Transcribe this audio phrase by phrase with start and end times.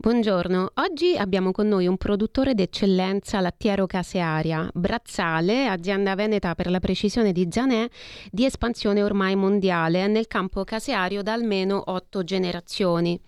[0.00, 6.80] Buongiorno, oggi abbiamo con noi un produttore d'eccellenza lattiero casearia, Brazzale, azienda veneta per la
[6.80, 7.86] precisione di Zanè,
[8.30, 13.20] di espansione ormai mondiale nel campo caseario da almeno otto generazioni.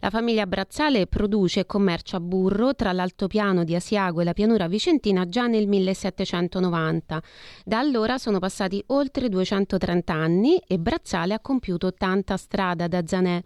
[0.00, 5.26] La famiglia Brazzale produce e commercia burro tra l'altopiano di Asiago e la pianura vicentina
[5.26, 7.22] già nel 1790.
[7.64, 13.42] Da allora sono passati oltre 230 anni e Brazzale ha compiuto tanta strada da Zanè.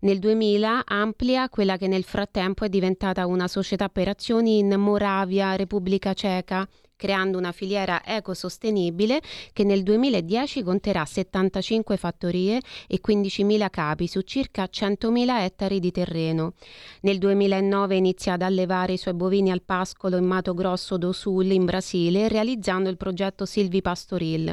[0.00, 5.56] Nel 2000 amplia quella che nel frattempo è diventata una società per azioni in Moravia,
[5.56, 14.08] Repubblica Ceca, creando una filiera ecosostenibile che nel 2010 conterà 75 fattorie e 15.000 capi
[14.08, 16.54] su circa 100.000 ettari di terreno.
[17.02, 21.52] Nel 2009 inizia ad allevare i suoi bovini al pascolo in Mato Grosso do Sul
[21.52, 24.52] in Brasile realizzando il progetto Silvi Pastoril.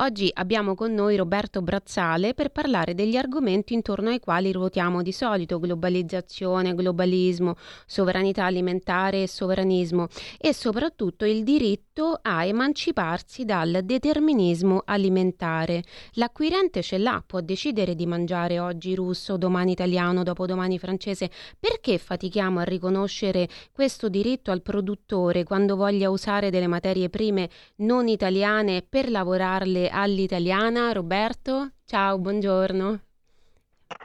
[0.00, 5.12] Oggi abbiamo con noi Roberto Brazzale per parlare degli argomenti intorno ai quali ruotiamo di
[5.12, 13.80] solito globalizzazione, globalismo, sovranità alimentare e sovranismo e soprattutto il diritto diritto a emanciparsi dal
[13.84, 15.84] determinismo alimentare.
[16.14, 21.30] L'acquirente ce l'ha, può decidere di mangiare oggi russo, domani italiano, dopodomani francese.
[21.58, 28.08] Perché fatichiamo a riconoscere questo diritto al produttore quando voglia usare delle materie prime non
[28.08, 30.90] italiane per lavorarle all'italiana?
[30.92, 33.00] Roberto, ciao, buongiorno.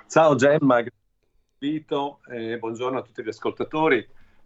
[0.08, 0.83] Ciao Gemma,
[1.58, 3.97] Vito, eh, buongiorno a tutti gli ascoltatori.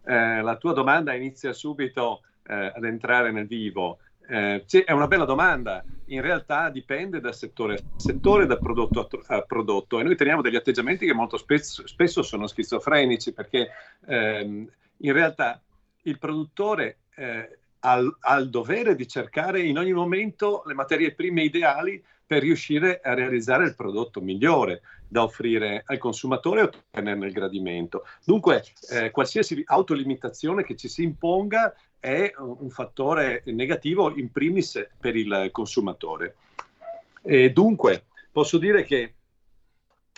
[0.04, 3.98] Eh, la tua domanda inizia subito eh, ad entrare nel vivo?
[4.28, 9.40] Eh, è una bella domanda, in realtà dipende dal settore a settore, da prodotto a,
[9.42, 13.68] prodotto e noi teniamo degli atteggiamenti che molto spesso, spesso sono schizofrenici perché
[14.06, 15.62] ehm, in realtà
[16.02, 21.42] il produttore eh, ha, ha il dovere di cercare in ogni momento le materie prime
[21.42, 27.32] ideali per riuscire a realizzare il prodotto migliore da offrire al consumatore e ottenerne il
[27.32, 28.04] gradimento.
[28.22, 35.16] Dunque, eh, qualsiasi autolimitazione che ci si imponga è un fattore negativo in primis per
[35.16, 36.36] il consumatore.
[37.22, 39.14] E dunque, posso dire che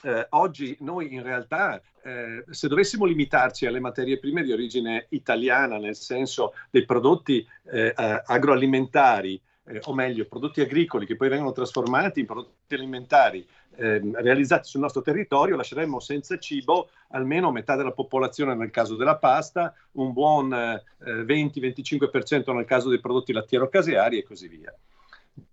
[0.02, 5.78] eh, oggi noi in realtà, eh, se dovessimo limitarci alle materie prime di origine italiana,
[5.78, 12.20] nel senso dei prodotti eh, agroalimentari, eh, o meglio, prodotti agricoli che poi vengono trasformati
[12.20, 18.54] in prodotti alimentari eh, realizzati sul nostro territorio, lasceremmo senza cibo almeno metà della popolazione
[18.54, 24.48] nel caso della pasta, un buon eh, 20-25% nel caso dei prodotti lattiero-caseari e così
[24.48, 24.74] via.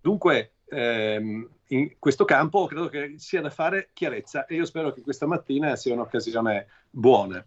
[0.02, 5.02] Dunque, ehm, in questo campo credo che sia da fare chiarezza e io spero che
[5.02, 7.46] questa mattina sia un'occasione buona.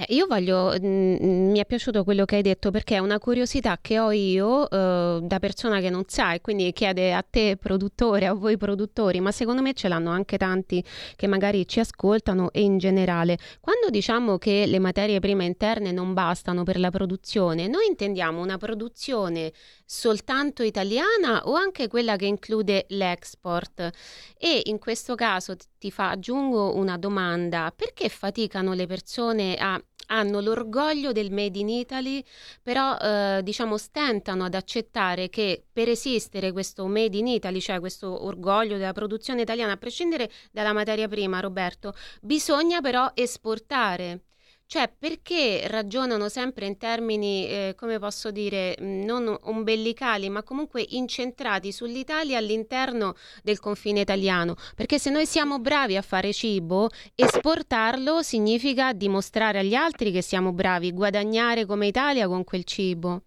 [0.00, 2.98] Eh, io voglio, mh, mm, mm, mi è piaciuto quello che hai detto perché è
[2.98, 7.22] una curiosità che ho io eh, da persona che non sa e quindi chiede a
[7.28, 10.82] te produttore, a voi produttori, ma secondo me ce l'hanno anche tanti
[11.16, 13.36] che magari ci ascoltano e in generale.
[13.60, 18.56] Quando diciamo che le materie prime interne non bastano per la produzione, noi intendiamo una
[18.56, 19.52] produzione
[19.92, 23.90] soltanto italiana o anche quella che include l'export?
[24.38, 30.40] E in questo caso ti fa, aggiungo una domanda, perché faticano le persone a hanno
[30.40, 32.24] l'orgoglio del Made in Italy,
[32.62, 38.24] però eh, diciamo stentano ad accettare che per esistere questo Made in Italy, cioè questo
[38.24, 44.24] orgoglio della produzione italiana, a prescindere dalla materia prima, Roberto, bisogna però esportare.
[44.72, 51.72] Cioè, perché ragionano sempre in termini, eh, come posso dire, non ombellicali, ma comunque incentrati
[51.72, 54.54] sull'Italia all'interno del confine italiano?
[54.76, 60.52] Perché se noi siamo bravi a fare cibo, esportarlo significa dimostrare agli altri che siamo
[60.52, 63.22] bravi, guadagnare come Italia con quel cibo.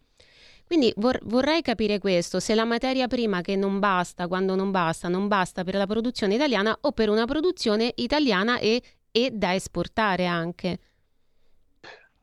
[0.65, 5.09] Quindi vor- vorrei capire questo, se la materia prima che non basta, quando non basta,
[5.09, 8.81] non basta per la produzione italiana o per una produzione italiana e,
[9.12, 10.79] e da esportare anche.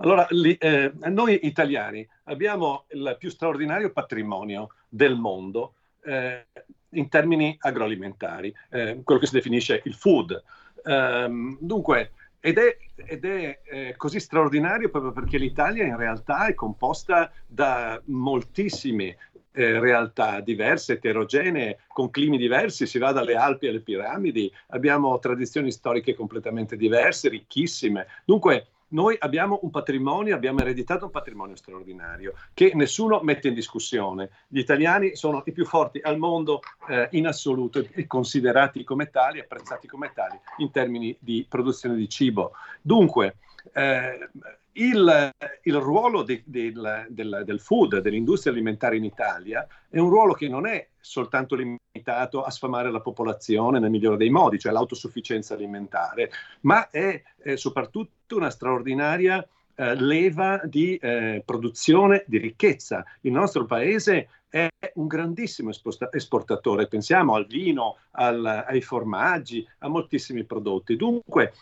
[0.02, 5.75] Allora, li, eh, noi italiani abbiamo il più straordinario patrimonio del mondo
[6.05, 6.47] eh,
[6.91, 10.43] in termini agroalimentari, eh, quello che si definisce il food.
[10.85, 16.55] Ehm, dunque, ed è, ed è eh, così straordinario proprio perché l'Italia in realtà è
[16.55, 19.19] composta da moltissime
[19.52, 25.70] eh, realtà diverse, eterogenee, con climi diversi, si va dalle Alpi alle piramidi, abbiamo tradizioni
[25.70, 28.06] storiche completamente diverse, ricchissime.
[28.25, 34.31] Dunque, noi abbiamo un patrimonio, abbiamo ereditato un patrimonio straordinario che nessuno mette in discussione.
[34.49, 39.41] Gli italiani sono i più forti al mondo eh, in assoluto e considerati come tali,
[39.41, 42.53] apprezzati come tali in termini di produzione di cibo.
[42.81, 43.37] Dunque,
[43.73, 44.29] eh,
[44.73, 45.31] il,
[45.63, 46.73] il, ruolo de, de,
[47.09, 52.43] del, del, food, dell'industria alimentare in Italia, è un ruolo che non è soltanto limitato
[52.43, 56.31] a sfamare la popolazione nel migliore dei modi, cioè l'autosufficienza alimentare,
[56.63, 63.05] ma è, è soprattutto una straordinaria eh, leva di eh, produzione di ricchezza.
[63.23, 65.71] Il nostro paese è un grandissimo
[66.11, 70.97] esportatore, pensiamo al vino, al, ai formaggi, a moltissimi prodotti.
[70.97, 71.55] Dunque,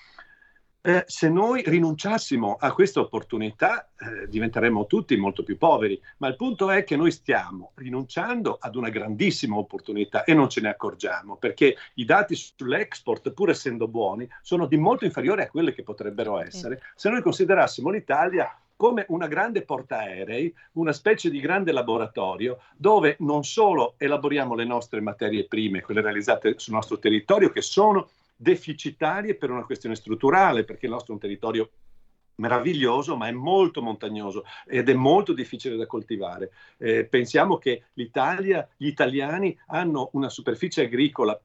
[0.88, 6.37] eh, se noi rinunciassimo a questa opportunità eh, diventeremmo tutti molto più poveri, ma il
[6.37, 11.37] punto è che noi stiamo rinunciando ad una grandissima opportunità e non ce ne accorgiamo,
[11.37, 16.40] perché i dati sull'export, pur essendo buoni, sono di molto inferiori a quelli che potrebbero
[16.40, 16.81] essere.
[16.94, 23.43] Se noi considerassimo l'Italia come una grande portaerei, una specie di grande laboratorio dove non
[23.43, 28.08] solo elaboriamo le nostre materie prime, quelle realizzate sul nostro territorio, che sono
[28.40, 31.70] deficitarie per una questione strutturale, perché il nostro è un territorio
[32.37, 36.52] meraviglioso, ma è molto montagnoso ed è molto difficile da coltivare.
[36.79, 41.38] Eh, pensiamo che l'Italia, gli italiani hanno una superficie agricola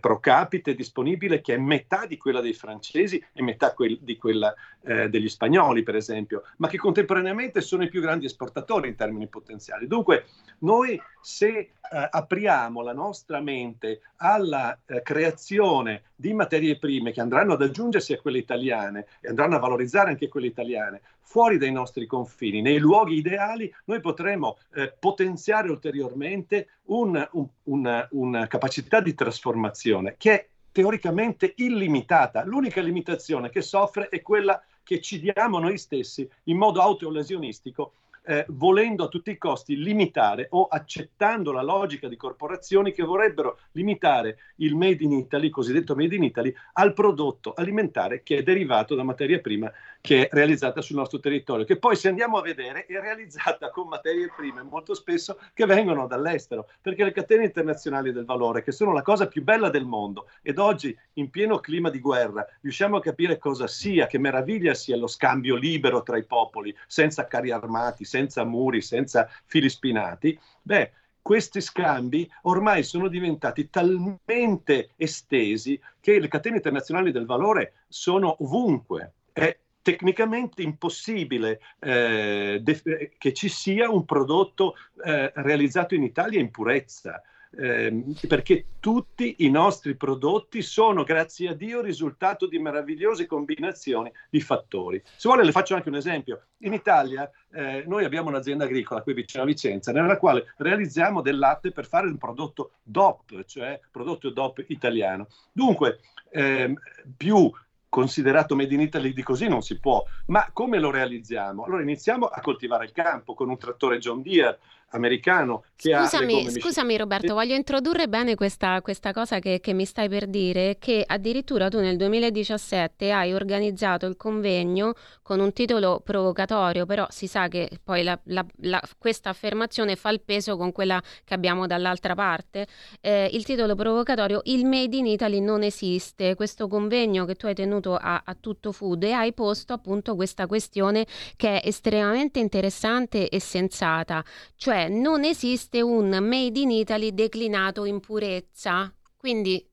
[0.00, 4.54] pro capite disponibile che è metà di quella dei francesi e metà quel, di quella
[4.82, 9.26] eh, degli spagnoli, per esempio, ma che contemporaneamente sono i più grandi esportatori in termini
[9.26, 9.86] potenziali.
[9.86, 10.26] Dunque,
[10.60, 11.70] noi se eh,
[12.10, 18.20] apriamo la nostra mente alla eh, creazione di materie prime che andranno ad aggiungersi a
[18.20, 23.16] quelle italiane e andranno a valorizzare anche quelle italiane, fuori dai nostri confini, nei luoghi
[23.16, 27.28] ideali, noi potremo eh, potenziare ulteriormente un,
[27.64, 32.44] un, una, capacità di trasformazione che è teoricamente illimitata.
[32.44, 37.92] L'unica limitazione che soffre è quella che ci diamo noi stessi in modo autolesionistico
[38.26, 43.58] eh, volendo a tutti i costi limitare o accettando la logica di corporazioni che vorrebbero
[43.72, 48.94] limitare il made in Italy, cosiddetto made in Italy, al prodotto alimentare che è derivato
[48.94, 49.70] da materia prima
[50.06, 53.88] che è realizzata sul nostro territorio, che poi se andiamo a vedere è realizzata con
[53.88, 58.92] materie prime molto spesso che vengono dall'estero, perché le catene internazionali del valore, che sono
[58.92, 63.00] la cosa più bella del mondo, ed oggi in pieno clima di guerra riusciamo a
[63.00, 68.04] capire cosa sia, che meraviglia sia lo scambio libero tra i popoli, senza carri armati,
[68.04, 76.28] senza muri, senza fili spinati, beh, questi scambi ormai sono diventati talmente estesi che le
[76.28, 79.14] catene internazionali del valore sono ovunque.
[79.32, 84.74] È tecnicamente impossibile eh, def- che ci sia un prodotto
[85.04, 87.22] eh, realizzato in Italia in purezza.
[87.58, 94.40] Eh, perché tutti i nostri prodotti sono, grazie a Dio, risultato di meravigliose combinazioni di
[94.40, 95.00] fattori.
[95.04, 96.46] Se vuole le faccio anche un esempio.
[96.62, 101.38] In Italia eh, noi abbiamo un'azienda agricola qui vicino a Vicenza, nella quale realizziamo del
[101.38, 105.28] latte per fare un prodotto DOP, cioè prodotto DOP italiano.
[105.52, 106.00] Dunque,
[106.30, 106.76] ehm,
[107.16, 107.50] più
[107.88, 110.04] considerato made in Italy di così non si può.
[110.26, 111.64] Ma come lo realizziamo?
[111.64, 114.58] Allora iniziamo a coltivare il campo con un trattore John Deere
[114.96, 120.26] americano scusami, scusami Roberto, voglio introdurre bene questa, questa cosa che, che, mi stai per
[120.26, 127.06] dire, che addirittura tu nel 2017 hai organizzato il convegno con un titolo provocatorio, però
[127.10, 131.34] si sa che poi la, la, la, questa affermazione fa il peso con quella che
[131.34, 132.66] abbiamo dall'altra parte.
[133.00, 137.54] Eh, il titolo provocatorio, il Made in Italy non esiste, questo convegno che tu hai
[137.54, 143.28] tenuto a, a Tutto Food e hai posto appunto questa questione che è estremamente interessante
[143.28, 144.24] e sensata,
[144.56, 148.92] cioè non esiste un Made in Italy declinato in purezza.
[149.16, 149.64] Quindi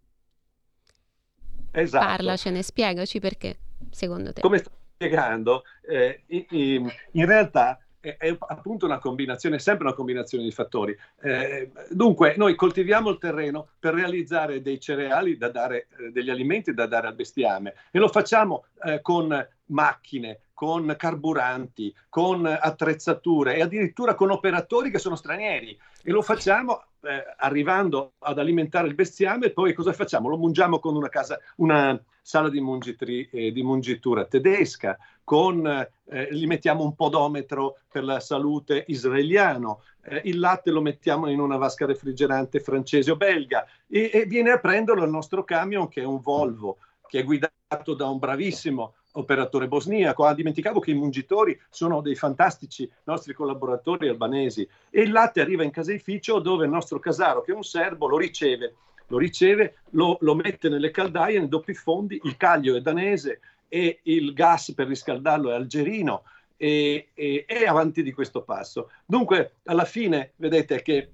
[1.71, 2.05] esatto.
[2.05, 3.57] parlacene, spiegaci perché,
[3.91, 4.41] secondo te.
[4.41, 10.51] Come sto spiegando, eh, in, realtà è, è, appunto una combinazione, sempre una combinazione di
[10.51, 10.97] fattori.
[11.21, 16.73] Eh, dunque, noi coltiviamo il terreno per realizzare dei cereali da dare, eh, degli alimenti
[16.73, 23.61] da dare al bestiame e lo facciamo eh, con macchine, con carburanti, con attrezzature e
[23.61, 29.47] addirittura con operatori che sono stranieri e lo facciamo eh, arrivando ad alimentare il bestiame
[29.47, 30.29] e poi cosa facciamo?
[30.29, 36.27] Lo mungiamo con una, casa, una sala di, mungitri, eh, di mungitura tedesca, con, eh,
[36.31, 41.57] gli mettiamo un podometro per la salute israeliano, eh, il latte lo mettiamo in una
[41.57, 46.05] vasca refrigerante francese o belga e, e viene a prenderlo il nostro camion che è
[46.05, 50.25] un Volvo, che è guidato da un bravissimo operatore bosniaco.
[50.25, 55.63] Ah, dimenticavo che i mungitori sono dei fantastici nostri collaboratori albanesi e il latte arriva
[55.63, 58.75] in caseificio dove il nostro casaro, che è un serbo, lo riceve,
[59.07, 63.99] lo, riceve, lo, lo mette nelle caldaie, nei doppi fondi, il caglio è danese e
[64.03, 66.23] il gas per riscaldarlo è algerino
[66.57, 68.91] e, e, è avanti di questo passo.
[69.05, 71.11] Dunque, alla fine, vedete che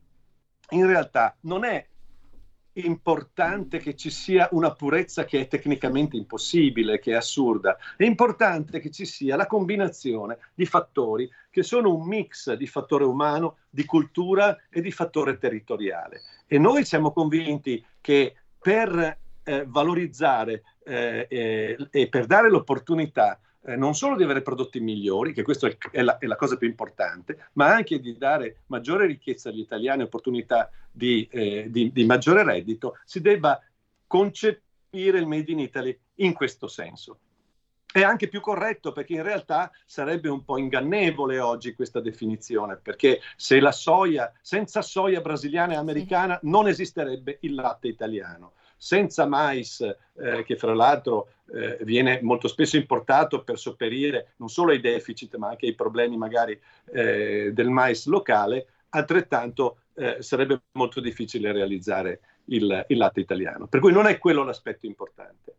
[0.71, 1.85] in realtà non è
[2.85, 7.77] importante che ci sia una purezza che è tecnicamente impossibile, che è assurda.
[7.95, 13.03] È importante che ci sia la combinazione di fattori che sono un mix di fattore
[13.03, 16.21] umano, di cultura e di fattore territoriale.
[16.47, 23.75] E noi siamo convinti che per eh, valorizzare eh, eh, e per dare l'opportunità eh,
[23.75, 27.49] non solo di avere prodotti migliori, che questa è la, è la, cosa più importante,
[27.53, 32.97] ma anche di dare maggiore ricchezza agli italiani, opportunità di, eh, di, di maggiore reddito,
[33.05, 33.61] si debba
[34.07, 37.19] concepire il Made in Italy in questo senso.
[37.91, 43.19] È anche più corretto perché in realtà sarebbe un po' ingannevole oggi questa definizione, perché
[43.35, 49.81] se la soia, senza soia brasiliana e americana non esisterebbe il latte italiano senza mais,
[49.81, 55.35] eh, che fra l'altro eh, viene molto spesso importato per sopperire non solo ai deficit,
[55.35, 56.57] ma anche ai problemi magari
[56.93, 63.67] eh, del mais locale, altrettanto eh, sarebbe molto difficile realizzare il, il, latte italiano.
[63.67, 65.55] Per cui non è quello l'aspetto importante.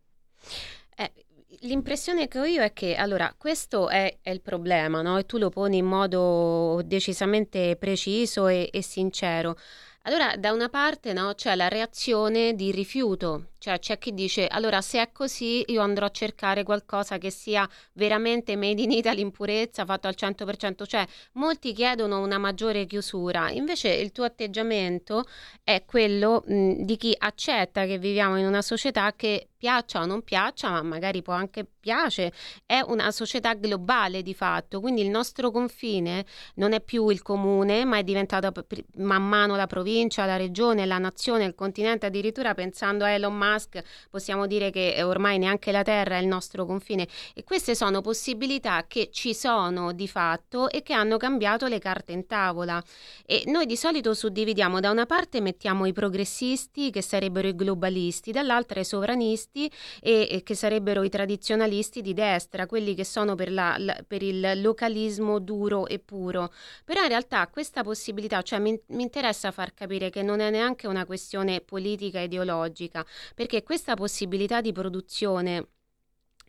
[0.97, 1.13] Eh,
[1.61, 5.19] l'impressione che ho io è che allora questo è, è il problema, no?
[5.19, 9.57] E tu lo poni in modo decisamente preciso e, e sincero.
[10.05, 14.81] Allora, da una parte no, c'è la reazione di rifiuto, cioè c'è chi dice allora
[14.81, 19.31] se è così io andrò a cercare qualcosa che sia veramente made in Italy in
[19.31, 25.27] purezza, fatto al 100%, cioè molti chiedono una maggiore chiusura, invece il tuo atteggiamento
[25.63, 30.23] è quello mh, di chi accetta che viviamo in una società che piaccia o non
[30.23, 32.33] piaccia, ma magari può anche piace,
[32.65, 36.25] è una società globale di fatto, quindi il nostro confine
[36.55, 38.51] non è più il comune, ma è diventato
[38.97, 43.50] man mano la provincia, la regione, la nazione, il continente, addirittura pensando a Elon Musk
[43.51, 48.01] Musk, possiamo dire che ormai neanche la Terra è il nostro confine e queste sono
[48.01, 52.83] possibilità che ci sono di fatto e che hanno cambiato le carte in tavola
[53.27, 58.33] e noi di solito suddividiamo da una parte mettiamo i progressisti che sarebbero i globalisti,
[58.33, 63.53] dall'altra i sovranisti e, e che sarebbero i tradizionalisti di destra, quelli che sono per,
[63.53, 66.53] la, la, per il localismo duro e puro.
[66.85, 70.87] Però in realtà questa possibilità, cioè mi, mi interessa far capire che non è neanche
[70.87, 73.05] una questione politica ideologica,
[73.41, 75.69] perché questa possibilità di produzione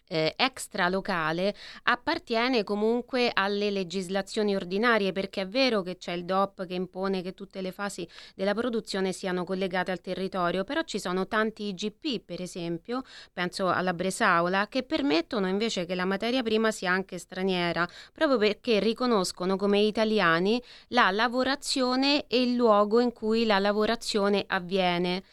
[0.10, 6.74] eh, extralocale appartiene comunque alle legislazioni ordinarie perché è vero che c'è il DOP che
[6.74, 8.06] impone che tutte le fasi
[8.36, 13.94] della produzione siano collegate al territorio, però ci sono tanti IGP, per esempio, penso alla
[13.94, 19.80] Bresaola, che permettono invece che la materia prima sia anche straniera, proprio perché riconoscono come
[19.80, 25.24] italiani la lavorazione e il luogo in cui la lavorazione avviene.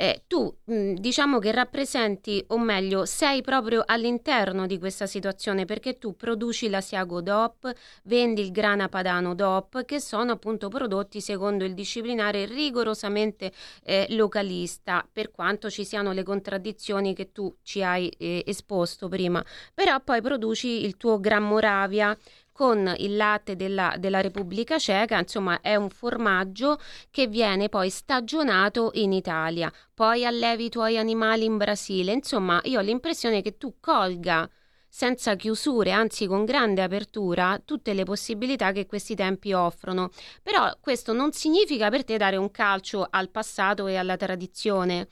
[0.00, 5.98] Eh, tu mh, diciamo che rappresenti, o meglio, sei proprio all'interno di questa situazione perché
[5.98, 7.72] tu produci la Siago DOP,
[8.04, 13.50] vendi il grana padano DOP, che sono appunto prodotti secondo il disciplinare rigorosamente
[13.82, 19.44] eh, localista, per quanto ci siano le contraddizioni che tu ci hai eh, esposto prima.
[19.74, 22.16] Però poi produci il tuo Gran Moravia
[22.58, 28.90] con il latte della, della Repubblica Ceca, insomma è un formaggio che viene poi stagionato
[28.94, 33.76] in Italia, poi allevi i tuoi animali in Brasile, insomma io ho l'impressione che tu
[33.78, 34.50] colga
[34.88, 40.10] senza chiusure, anzi con grande apertura, tutte le possibilità che questi tempi offrono.
[40.42, 45.06] Però questo non significa per te dare un calcio al passato e alla tradizione.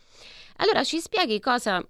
[0.57, 1.81] Allora ci spieghi cosa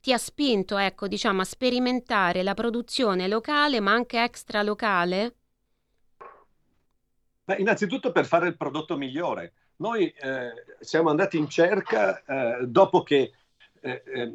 [0.00, 5.34] ti ha spinto, ecco, diciamo, a sperimentare la produzione locale ma anche extra locale?
[7.44, 9.52] Beh, innanzitutto per fare il prodotto migliore.
[9.76, 13.32] Noi eh, siamo andati in cerca eh, dopo che
[13.80, 14.32] eh, eh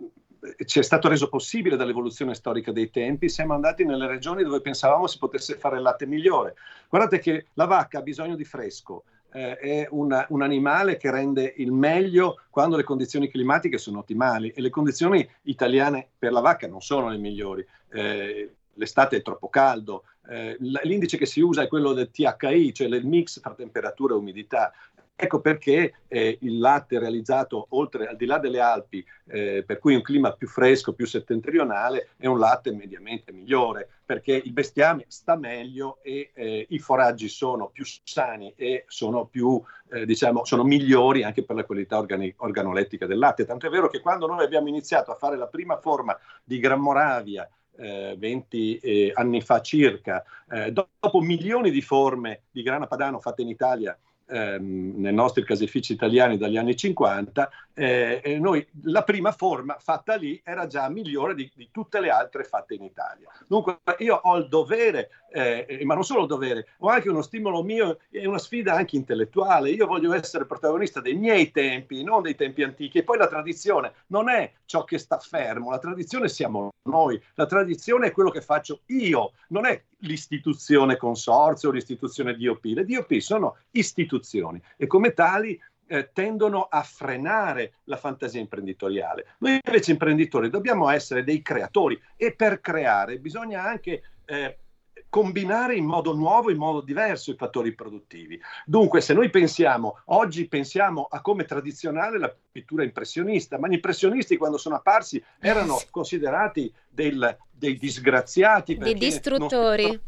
[0.65, 5.07] ci è stato reso possibile dall'evoluzione storica dei tempi, siamo andati nelle regioni dove pensavamo
[5.07, 6.55] si potesse fare il latte migliore.
[6.87, 11.53] Guardate che la vacca ha bisogno di fresco, eh, è una, un animale che rende
[11.57, 16.67] il meglio quando le condizioni climatiche sono ottimali e le condizioni italiane per la vacca
[16.67, 17.65] non sono le migliori.
[17.91, 22.87] Eh, l'estate è troppo caldo, eh, l'indice che si usa è quello del THI, cioè
[22.87, 24.71] il mix tra temperatura e umidità.
[25.21, 29.93] Ecco perché eh, il latte realizzato oltre, al di là delle Alpi, eh, per cui
[29.93, 35.35] un clima più fresco, più settentrionale, è un latte mediamente migliore, perché il bestiame sta
[35.35, 39.61] meglio e eh, i foraggi sono più sani e sono, più,
[39.91, 43.43] eh, diciamo, sono migliori anche per la qualità organi- organolettica del latte.
[43.43, 46.79] Tanto è vero che quando noi abbiamo iniziato a fare la prima forma di Gran
[46.79, 47.45] Moravia,
[47.75, 53.41] eh, 20 eh, anni fa circa, eh, dopo milioni di forme di grana padano fatte
[53.41, 53.97] in Italia
[54.29, 60.41] ehm, nei nostri caseifici italiani dagli anni 50, eh, noi, la prima forma fatta lì
[60.43, 63.29] era già migliore di, di, tutte le altre fatte in Italia.
[63.47, 67.63] Dunque io ho il dovere, eh, ma non solo il dovere, ho anche uno stimolo
[67.63, 69.69] mio e una sfida anche intellettuale.
[69.69, 72.97] Io voglio essere protagonista dei miei tempi, non dei tempi antichi.
[72.97, 77.45] E poi la tradizione non è ciò che sta fermo, la tradizione siamo noi, la
[77.45, 82.65] tradizione è quello che faccio io, non è l'istituzione consorzio l'istituzione DOP.
[82.65, 89.35] Le DOP sono istituzioni e come tali eh, tendono a frenare la fantasia imprenditoriale.
[89.39, 94.57] Noi invece imprenditori dobbiamo essere dei creatori e per creare bisogna anche eh,
[95.09, 98.39] combinare in modo nuovo, in modo diverso i fattori produttivi.
[98.65, 104.37] Dunque, se noi pensiamo, oggi pensiamo a come tradizionale la pittura impressionista, ma gli impressionisti
[104.37, 109.99] quando sono apparsi erano considerati del, dei disgraziati, dei distruttori.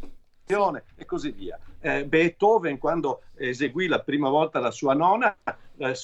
[0.95, 1.57] E così via.
[1.79, 5.35] Eh, Beethoven, quando eseguì la prima volta la sua nona,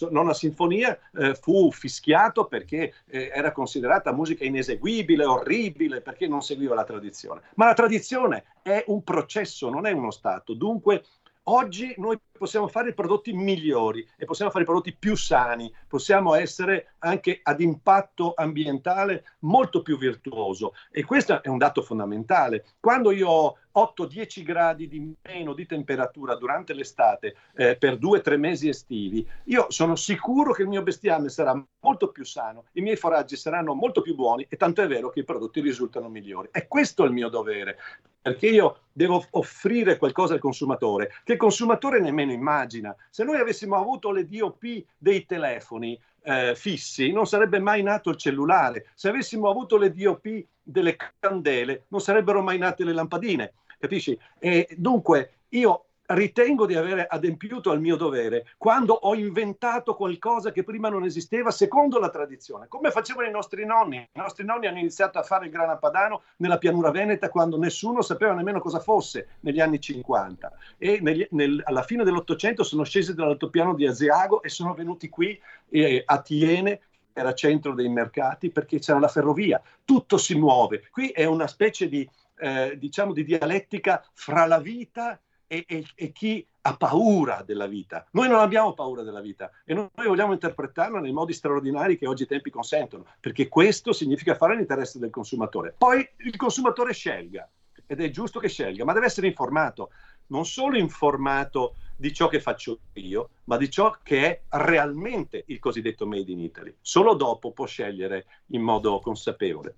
[0.10, 6.76] nona sinfonia, eh, fu fischiato perché eh, era considerata musica ineseguibile, orribile, perché non seguiva
[6.76, 7.42] la tradizione.
[7.56, 10.54] Ma la tradizione è un processo, non è uno stato.
[10.54, 11.04] Dunque,
[11.50, 17.40] oggi noi possiamo fare prodotti migliori e possiamo fare prodotti più sani, possiamo essere anche
[17.42, 22.66] ad impatto ambientale molto più virtuoso e questo è un dato fondamentale.
[22.80, 28.22] Quando io ho 8-10 gradi di meno di temperatura durante l'estate eh, per due o
[28.22, 32.82] tre mesi estivi, io sono sicuro che il mio bestiame sarà molto più sano, i
[32.82, 36.50] miei foraggi saranno molto più buoni e tanto è vero che i prodotti risultano migliori.
[36.52, 37.78] E questo è il mio dovere,
[38.28, 42.96] perché io devo offrire qualcosa al consumatore che il consumatore nemmeno immagina.
[43.10, 48.18] Se noi avessimo avuto le DOP dei telefoni eh, fissi, non sarebbe mai nato il
[48.18, 48.88] cellulare.
[48.96, 53.54] Se avessimo avuto le DOP delle candele, non sarebbero mai nate le lampadine.
[53.80, 54.20] Capisci?
[54.40, 60.64] E dunque io ritengo di aver adempiuto al mio dovere quando ho inventato qualcosa che
[60.64, 63.98] prima non esisteva secondo la tradizione, come facevano i nostri nonni.
[63.98, 68.02] I nostri nonni hanno iniziato a fare il grana padano nella pianura veneta quando nessuno
[68.02, 73.14] sapeva nemmeno cosa fosse negli anni 50 e negli, nel, alla fine dell'Ottocento sono scesi
[73.14, 76.82] dall'altopiano di Asiago e sono venuti qui eh, a Tiene
[77.14, 80.88] era centro dei mercati perché c'era la ferrovia, tutto si muove.
[80.92, 86.12] Qui è una specie di, eh, diciamo, di dialettica fra la vita e, e, e,
[86.12, 88.06] chi ha paura della vita.
[88.12, 92.24] Noi non abbiamo paura della vita e noi vogliamo interpretarla nei modi straordinari che oggi
[92.24, 95.74] i tempi consentono, perché questo significa fare l'interesse del consumatore.
[95.78, 97.50] Poi il consumatore scelga,
[97.86, 99.92] ed è giusto che scelga, ma deve essere informato,
[100.28, 105.60] non solo informato di ciò che faccio io, ma di ciò che è realmente il
[105.60, 106.76] cosiddetto Made in Italy.
[106.82, 109.76] Solo dopo può scegliere in modo consapevole.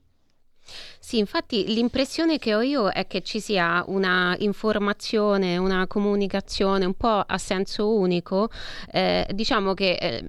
[0.99, 6.93] Sì, infatti l'impressione che ho io è che ci sia una informazione, una comunicazione un
[6.95, 8.49] po' a senso unico,
[8.91, 10.23] eh, diciamo che eh,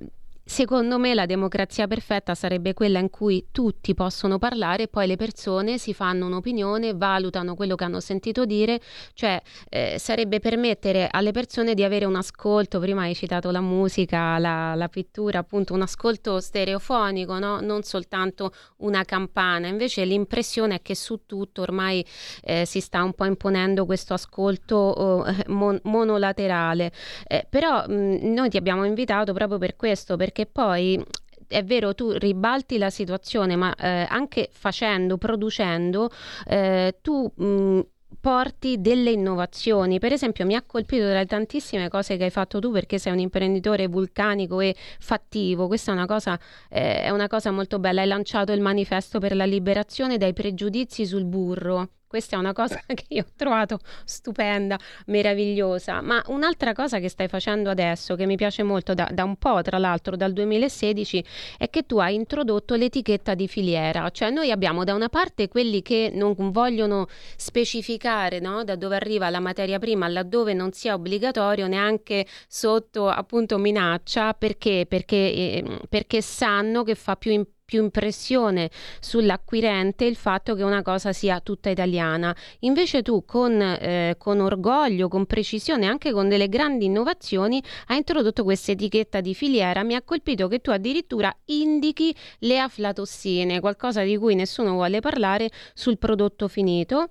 [0.51, 5.15] Secondo me la democrazia perfetta sarebbe quella in cui tutti possono parlare e poi le
[5.15, 8.81] persone si fanno un'opinione, valutano quello che hanno sentito dire,
[9.15, 14.39] cioè eh, sarebbe permettere alle persone di avere un ascolto, prima hai citato la musica,
[14.39, 17.61] la, la pittura, appunto un ascolto stereofonico, no?
[17.61, 22.05] non soltanto una campana, invece l'impressione è che su tutto ormai
[22.43, 26.91] eh, si sta un po' imponendo questo ascolto oh, mon- monolaterale,
[27.29, 31.03] eh, però mh, noi ti abbiamo invitato proprio per questo, perché perché poi
[31.47, 36.09] è vero, tu ribalti la situazione, ma eh, anche facendo, producendo,
[36.47, 37.81] eh, tu mh,
[38.21, 39.99] porti delle innovazioni.
[39.99, 43.19] Per esempio, mi ha colpito dalle tantissime cose che hai fatto tu perché sei un
[43.19, 45.67] imprenditore vulcanico e fattivo.
[45.67, 48.03] Questa è una cosa, eh, è una cosa molto bella.
[48.03, 51.89] Hai lanciato il manifesto per la liberazione dai pregiudizi sul burro.
[52.11, 56.01] Questa è una cosa che io ho trovato stupenda, meravigliosa.
[56.01, 59.63] Ma un'altra cosa che stai facendo adesso, che mi piace molto da, da, un po',
[59.63, 61.25] tra l'altro dal 2016,
[61.57, 64.11] è che tu hai introdotto l'etichetta di filiera.
[64.11, 68.65] Cioè noi abbiamo da una parte quelli che non vogliono specificare no?
[68.65, 74.35] da dove arriva la materia prima, laddove non sia obbligatorio neanche sotto appunto minaccia.
[74.35, 74.85] Perché?
[74.89, 80.83] Perché, eh, perché sanno che fa più importanza più impressione sull'acquirente il fatto che una
[80.83, 82.35] cosa sia tutta italiana.
[82.61, 88.43] Invece tu con, eh, con orgoglio, con precisione, anche con delle grandi innovazioni, hai introdotto
[88.43, 89.85] questa etichetta di filiera.
[89.85, 95.49] Mi ha colpito che tu addirittura indichi le aflatossine, qualcosa di cui nessuno vuole parlare
[95.73, 97.09] sul prodotto finito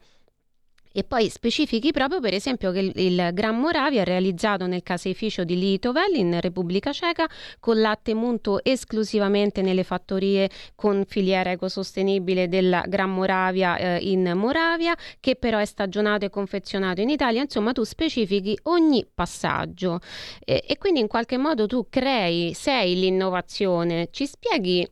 [0.92, 5.44] e poi specifichi proprio per esempio che il, il Gran Moravia è realizzato nel caseificio
[5.44, 7.28] di Litovel in Repubblica Ceca
[7.60, 14.96] con latte munto esclusivamente nelle fattorie con filiera ecosostenibile della Gran Moravia eh, in Moravia
[15.20, 17.42] che però è stagionato e confezionato in Italia.
[17.42, 20.00] Insomma tu specifichi ogni passaggio.
[20.44, 24.10] E, e quindi in qualche modo tu crei sei l'innovazione.
[24.12, 24.88] Ci spieghi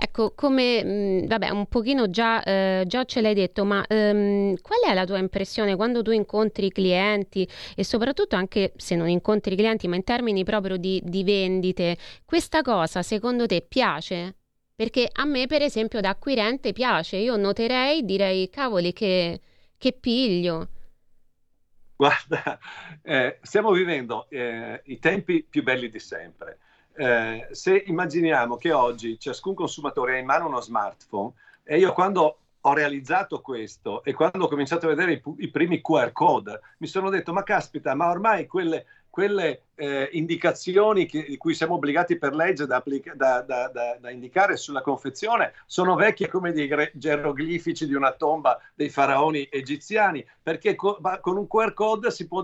[0.00, 4.54] Ecco, come, mh, mm, vabbè, un pochino già, eh, già, ce l'hai detto, ma ehm,
[4.60, 9.08] qual è la tua impressione quando tu incontri i clienti e soprattutto anche se non
[9.08, 14.36] incontri i clienti, ma in termini proprio di, di vendite, questa cosa secondo te piace?
[14.76, 19.40] Perché a me, per esempio, da acquirente piace, io noterei, direi, cavoli, che,
[19.76, 20.68] che piglio.
[21.96, 22.56] Guarda,
[23.02, 26.58] eh, stiamo vivendo eh, i tempi più belli di sempre
[26.98, 31.32] eh, se immaginiamo che oggi ciascun consumatore ha in mano uno smartphone
[31.62, 35.80] e io quando ho realizzato questo e quando ho cominciato a vedere i, i primi
[35.80, 41.36] QR code mi sono detto ma caspita ma ormai quelle quelle eh, indicazioni che, di
[41.36, 46.28] cui siamo obbligati per legge da, applica- da, da, da, indicare sulla confezione sono vecchie
[46.28, 52.10] come dei geroglifici di una tomba dei faraoni egiziani, perché co- con un QR code
[52.10, 52.42] si può,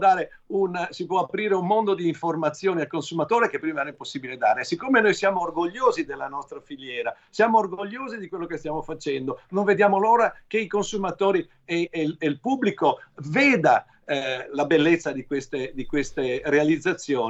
[0.48, 4.62] un, si può, aprire un mondo di informazioni al consumatore che prima era impossibile dare.
[4.62, 9.64] Siccome noi siamo orgogliosi della nostra filiera, siamo orgogliosi di quello che stiamo facendo, non
[9.64, 15.24] vediamo l'ora che i consumatori e, e, e il pubblico veda eh, la bellezza di
[15.24, 17.23] queste, di queste realizzazioni,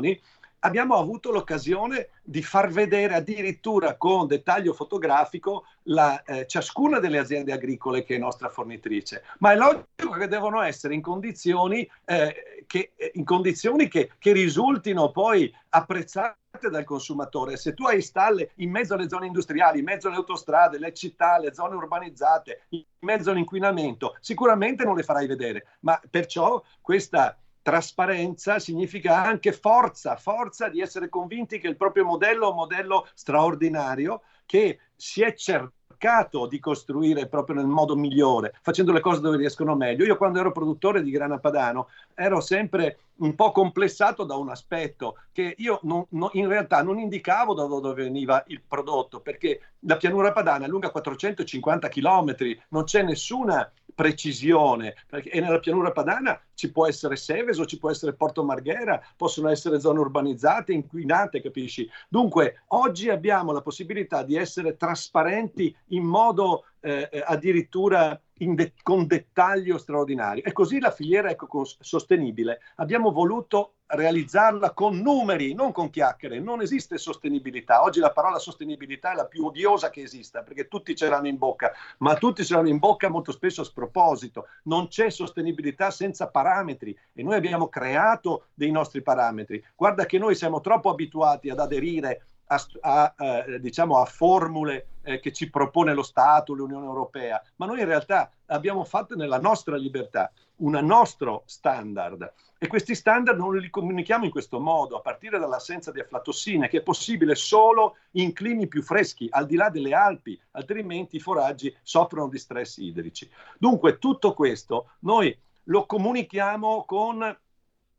[0.64, 7.52] abbiamo avuto l'occasione di far vedere addirittura con dettaglio fotografico la, eh, ciascuna delle aziende
[7.52, 9.22] agricole che è nostra fornitrice.
[9.38, 15.10] Ma è logico che devono essere in condizioni, eh, che, in condizioni che, che risultino
[15.10, 16.38] poi apprezzate
[16.70, 17.56] dal consumatore.
[17.56, 21.38] Se tu hai stalle in mezzo alle zone industriali, in mezzo alle autostrade, le città,
[21.38, 25.66] le zone urbanizzate, in mezzo all'inquinamento, sicuramente non le farai vedere.
[25.80, 32.46] Ma perciò questa trasparenza significa anche forza, forza di essere convinti che il proprio modello
[32.46, 38.92] è un modello straordinario che si è cercato di costruire proprio nel modo migliore, facendo
[38.92, 40.04] le cose dove riescono meglio.
[40.04, 45.20] Io quando ero produttore di grana padano ero sempre un po' complessato da un aspetto
[45.32, 49.96] che io non, non, in realtà non indicavo da dove veniva il prodotto, perché la
[49.96, 52.36] pianura padana è lunga 450 km,
[52.68, 58.14] non c'è nessuna precisione, perché, nella pianura padana ci può essere Seveso, ci può essere
[58.14, 61.88] Porto Marghera, possono essere zone urbanizzate, inquinate, capisci?
[62.08, 69.06] Dunque, oggi abbiamo la possibilità di essere trasparenti in modo eh, eh addirittura de- con
[69.06, 70.42] dettaglio straordinario.
[70.44, 76.40] E così la filiera ecosostenibile abbiamo voluto realizzarla con numeri, non con chiacchiere.
[76.40, 77.82] Non esiste sostenibilità.
[77.82, 81.38] Oggi la parola sostenibilità è la più odiosa che esista, perché tutti ce l'hanno in
[81.38, 84.46] bocca, ma tutti ce l'hanno in bocca molto spesso a sproposito.
[84.64, 89.64] Non c'è sostenibilità senza parametri e noi abbiamo creato dei nostri parametri.
[89.76, 95.20] Guarda che noi siamo troppo abituati ad aderire a, a, eh, diciamo a formule eh,
[95.20, 99.76] che ci propone lo Stato, l'Unione Europea, ma noi in realtà abbiamo fatto nella nostra
[99.76, 102.32] libertà un nostro standard
[102.64, 106.78] e questi standard non li comunichiamo in questo modo, a partire dall'assenza di aflatossine, che
[106.78, 111.76] è possibile solo in climi più freschi, al di là delle Alpi, altrimenti i foraggi
[111.82, 113.28] soffrono di stress idrici.
[113.58, 117.38] Dunque tutto questo noi lo comunichiamo con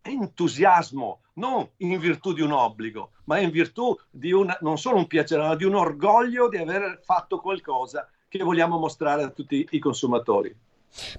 [0.02, 5.08] entusiasmo, non in virtù di un obbligo, ma in virtù di un, non solo un
[5.08, 9.80] piacere, ma di un orgoglio di aver fatto qualcosa che vogliamo mostrare a tutti i
[9.80, 10.56] consumatori.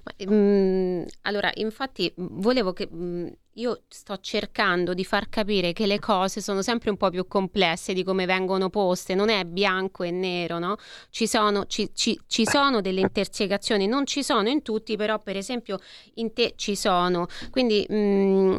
[0.02, 5.98] Ma, mh, allora, infatti, volevo che mh, io sto cercando di far capire che le
[5.98, 10.11] cose sono sempre un po' più complesse di come vengono poste, non è bianco e
[10.11, 10.76] nero, no?
[11.11, 15.37] Ci sono, ci, ci, ci sono delle intersecazioni, non ci sono in tutti, però per
[15.37, 15.79] esempio
[16.14, 17.26] in te ci sono.
[17.50, 18.59] Quindi mh,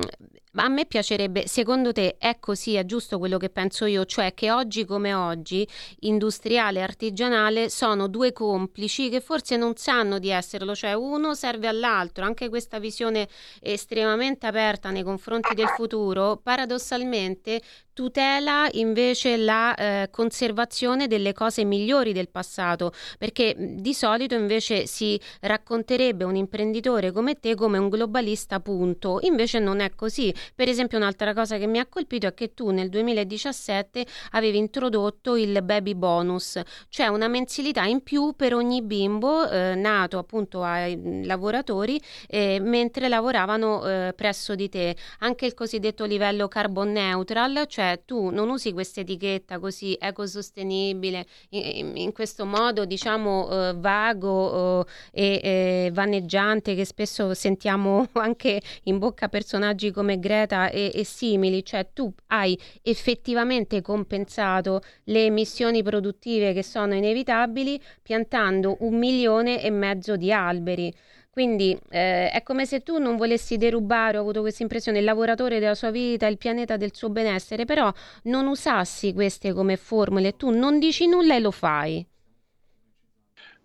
[0.58, 4.34] ma a me piacerebbe, secondo te è così, è giusto quello che penso io, cioè
[4.34, 5.68] che oggi come oggi
[6.00, 11.68] industriale e artigianale sono due complici che forse non sanno di esserlo, cioè uno serve
[11.68, 13.28] all'altro, anche questa visione
[13.62, 17.62] estremamente aperta nei confronti del futuro, paradossalmente
[17.98, 25.20] tutela invece la eh, conservazione delle cose migliori del passato, perché di solito invece si
[25.42, 30.32] racconterebbe un imprenditore come te come un globalista punto, invece non è così.
[30.56, 35.36] Per esempio un'altra cosa che mi ha colpito è che tu nel 2017 avevi introdotto
[35.36, 41.26] il baby bonus, cioè una mensilità in più per ogni bimbo eh, nato appunto ai
[41.26, 44.96] lavoratori eh, mentre lavoravano eh, presso di te.
[45.20, 51.96] Anche il cosiddetto livello carbon neutral, cioè tu non usi questa etichetta così ecosostenibile in,
[51.96, 58.98] in questo modo diciamo eh, vago eh, e eh, vaneggiante che spesso sentiamo anche in
[58.98, 65.82] bocca a personaggi come Greta e, e simili, cioè tu hai effettivamente compensato le emissioni
[65.84, 70.94] produttive che sono inevitabili piantando un milione e mezzo di alberi.
[71.38, 75.60] Quindi eh, è come se tu non volessi derubare, ho avuto questa impressione, il lavoratore
[75.60, 80.50] della sua vita, il pianeta del suo benessere, però non usassi queste come formule, tu
[80.50, 82.04] non dici nulla e lo fai.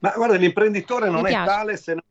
[0.00, 2.02] Ma guarda, l'imprenditore non è tale se non,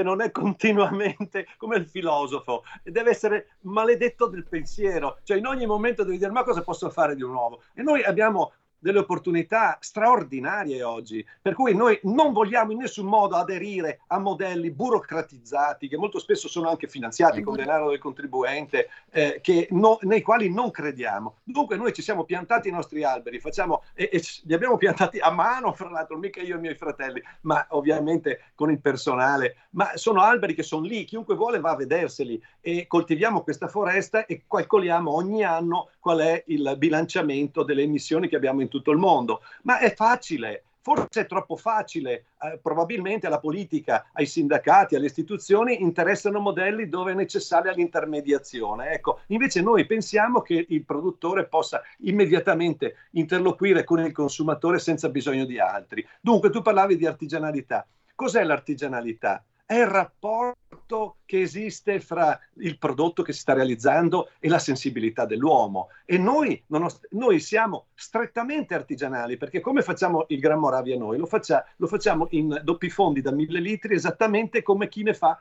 [0.00, 5.66] se non è continuamente come il filosofo, deve essere maledetto del pensiero, cioè in ogni
[5.66, 7.62] momento devi dire ma cosa posso fare di nuovo?
[7.74, 13.36] E noi abbiamo delle opportunità straordinarie oggi, per cui noi non vogliamo in nessun modo
[13.36, 19.40] aderire a modelli burocratizzati che molto spesso sono anche finanziati con denaro del contribuente, eh,
[19.70, 21.36] no, nei quali non crediamo.
[21.44, 25.30] Dunque noi ci siamo piantati i nostri alberi, facciamo, e, e li abbiamo piantati a
[25.30, 29.96] mano, fra l'altro, mica io e i miei fratelli, ma ovviamente con il personale, ma
[29.96, 34.44] sono alberi che sono lì, chiunque vuole va a vederseli e coltiviamo questa foresta e
[34.48, 39.42] calcoliamo ogni anno qual è il bilanciamento delle emissioni che abbiamo in tutto il mondo.
[39.64, 45.82] Ma è facile, forse è troppo facile, eh, probabilmente alla politica, ai sindacati, alle istituzioni
[45.82, 48.92] interessano modelli dove è necessaria l'intermediazione.
[48.92, 55.44] Ecco, invece noi pensiamo che il produttore possa immediatamente interloquire con il consumatore senza bisogno
[55.44, 56.06] di altri.
[56.20, 57.86] Dunque tu parlavi di artigianalità.
[58.14, 59.44] Cos'è l'artigianalità?
[59.70, 65.26] È il rapporto che esiste fra il prodotto che si sta realizzando e la sensibilità
[65.26, 65.90] dell'uomo.
[66.04, 71.18] E noi, nost- noi siamo strettamente artigianali, perché come facciamo il Gran Moravia noi?
[71.18, 75.40] Lo, faccia- lo facciamo in doppi fondi da mille litri, esattamente come chi ne fa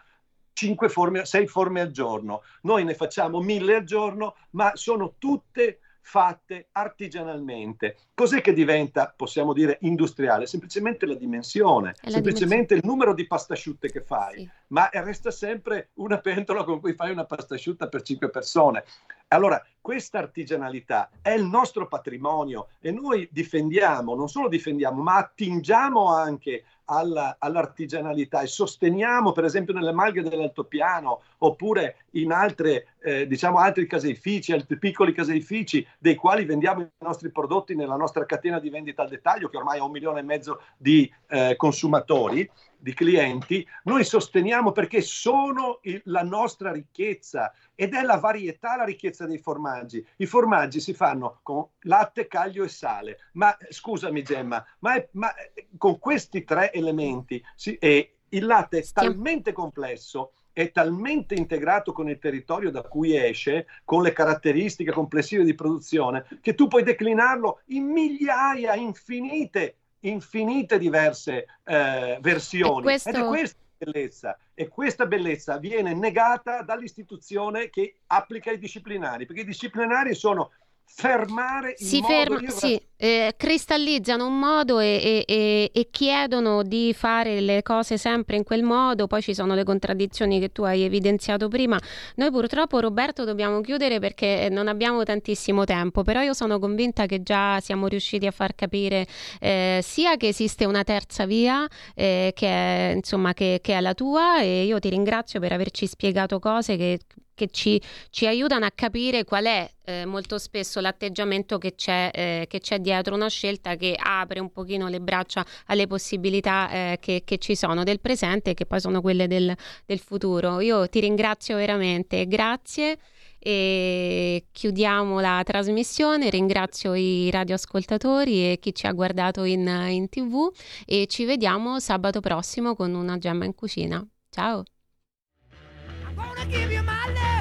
[0.54, 2.44] 5 forme, 6 forme al giorno.
[2.62, 7.98] Noi ne facciamo mille al giorno, ma sono tutte fatte artigianalmente.
[8.16, 10.48] Cos'è che diventa, possiamo dire, industriale?
[10.48, 12.82] Semplicemente la dimensione, la semplicemente dimensione.
[12.82, 14.50] il numero di pastasciutte che fai, sì.
[14.70, 18.86] ma resta sempre una pentola con cui fai una pastasciutta per cinque persone.
[19.28, 26.12] Allora, questa artigianalità è il nostro patrimonio e noi difendiamo, non solo difendiamo, ma attingiamo
[26.12, 33.60] anche alla, all'artigianalità e sosteniamo, per esempio, nelle malghe dell'altopiano oppure in altre, eh, diciamo,
[33.60, 38.70] altri caseifici, altri piccoli caseifici, dei quali vendiamo i nostri prodotti nella nostra catena di
[38.70, 43.66] vendita al dettaglio, che ormai ha un milione e mezzo di eh, consumatori di clienti,
[43.84, 49.38] noi sosteniamo perché sono il, la nostra ricchezza ed è la varietà la ricchezza dei
[49.38, 50.06] formaggi.
[50.18, 53.20] I formaggi si fanno con latte, caglio e sale.
[53.34, 55.34] Ma scusami Gemma, ma, è, ma
[55.78, 62.10] con questi tre elementi si, e il latte è talmente complesso è talmente integrato con
[62.10, 67.62] il territorio da cui esce, con le caratteristiche complessive di produzione, che tu puoi declinarlo
[67.68, 72.84] in migliaia infinite infinite diverse eh, versioni.
[72.84, 73.10] Questo...
[73.10, 74.38] Ed è questa bellezza.
[74.54, 80.52] E questa bellezza viene negata dall'istituzione che applica i disciplinari, perché i disciplinari sono
[80.92, 87.40] fermare il si ferma, sì, eh, cristallizzano un modo e, e, e, chiedono di fare
[87.40, 91.48] le cose sempre in quel modo, poi ci sono le contraddizioni che tu hai evidenziato
[91.48, 91.80] prima.
[92.16, 97.24] Noi purtroppo Roberto dobbiamo chiudere perché non abbiamo tantissimo tempo, però io sono convinta che
[97.24, 99.08] già siamo riusciti a far capire
[99.40, 103.94] eh, sia che esiste una terza via eh, che, è, insomma, che, che è la
[103.94, 107.00] tua e io ti ringrazio per averci spiegato cose che
[107.40, 112.46] che ci, ci, aiutano a capire qual è eh, molto spesso l'atteggiamento che c'è, eh,
[112.50, 117.22] che c'è, dietro una scelta che apre un pochino le braccia alle possibilità eh, che,
[117.24, 120.60] che, ci sono del presente e che poi sono quelle del, del futuro.
[120.60, 122.98] Io ti ringrazio veramente, grazie
[123.40, 126.30] e chiudiamo la trasmissione.
[126.30, 130.52] Ringrazio i radioascoltatori e chi ci ha guardato in, in tv
[130.86, 134.06] e ci vediamo sabato prossimo con una gemma in cucina.
[134.30, 134.66] Ciao!